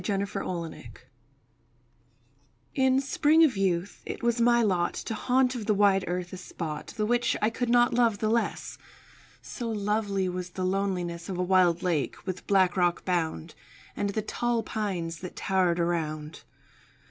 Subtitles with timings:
[0.03, 0.95] THE LAKE——
[2.73, 6.33] TO—— In spring of youth it was my lot To haunt of the wide earth
[6.33, 8.79] a spot The which I could not love the less—
[9.43, 13.53] So lovely was the loneliness Of a wild lake, with black rock bound,
[13.95, 16.45] And the tall pines that tower'd around.